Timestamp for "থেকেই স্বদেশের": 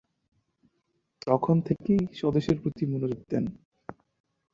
1.61-2.57